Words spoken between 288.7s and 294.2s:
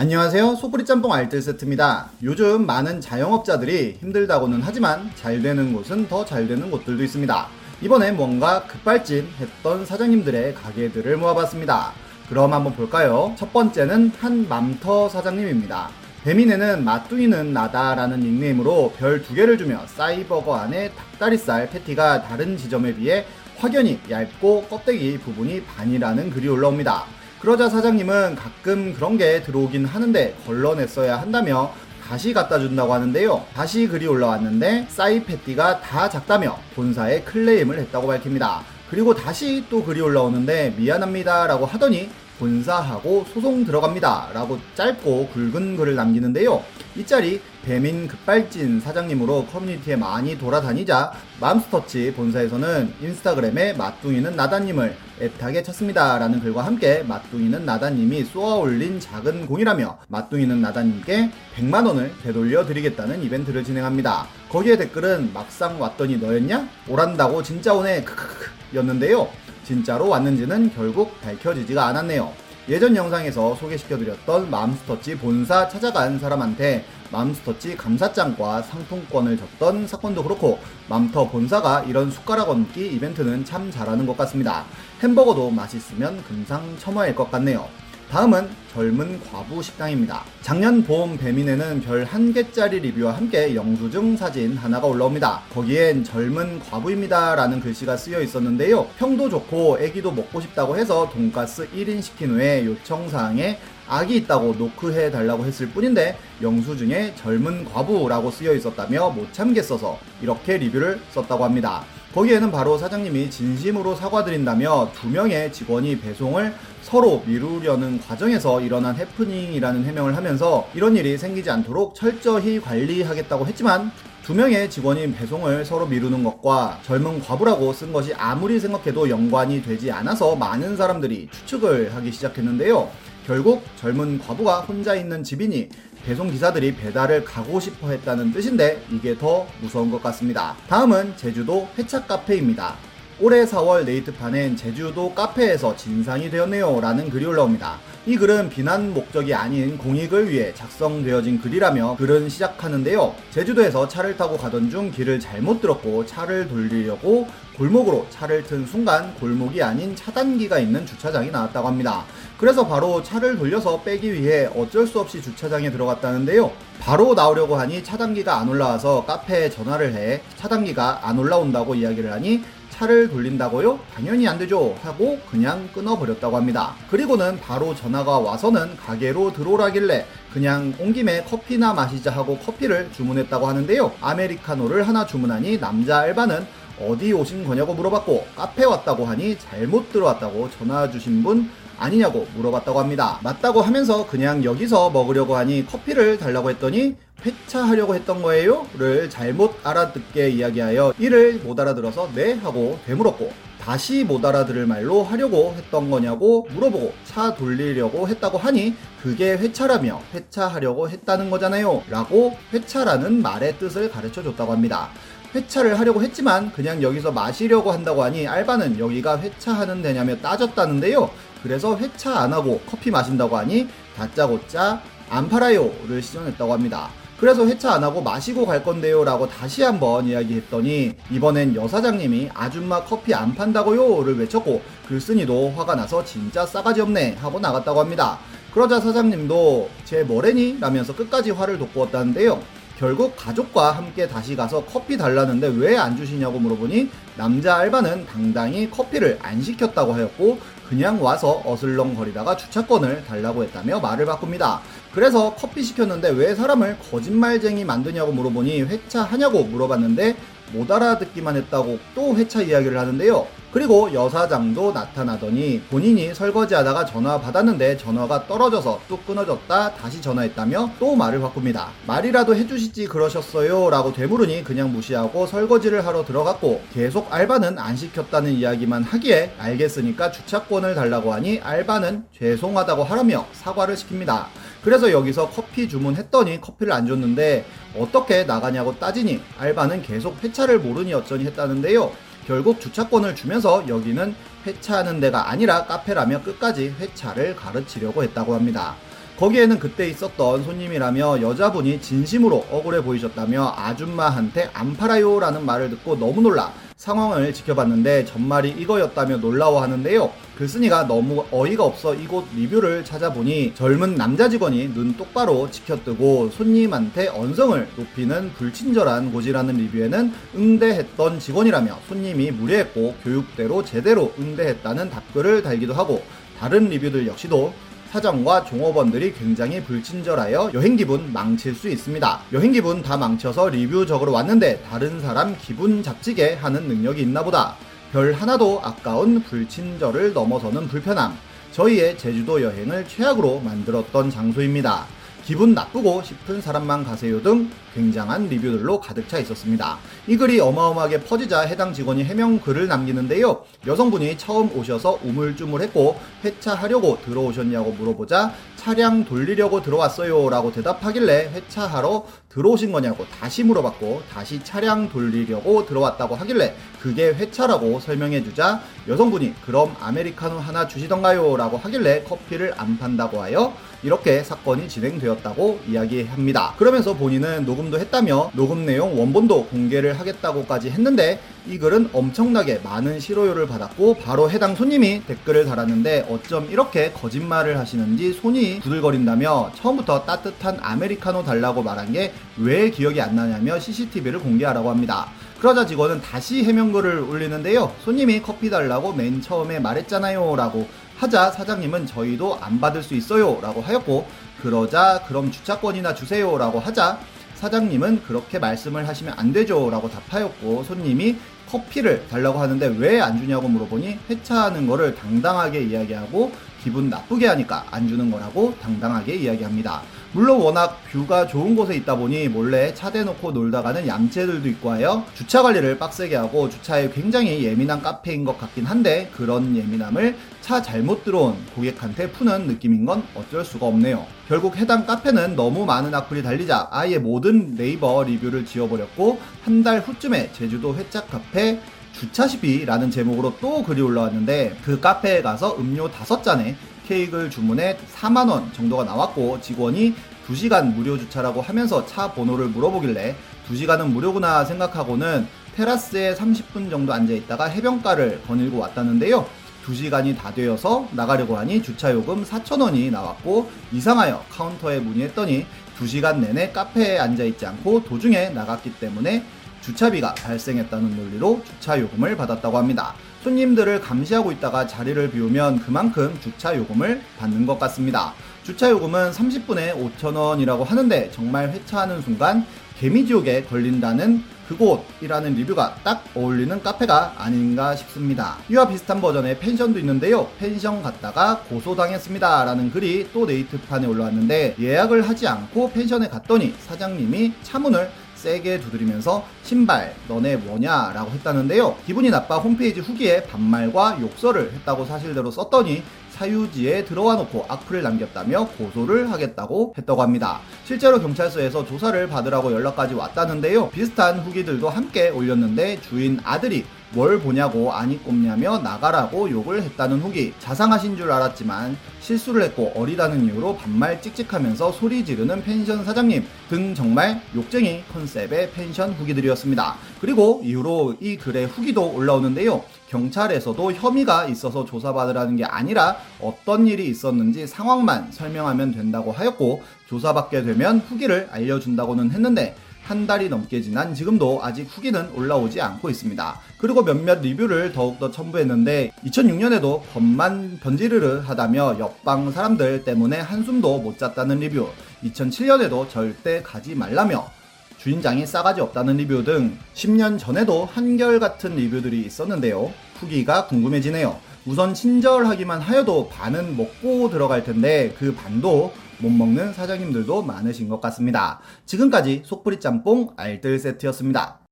따지니 알바는 계속 회차를 모르니 어쩌니 했다는데요. 결국 주차권을 주면서 여기는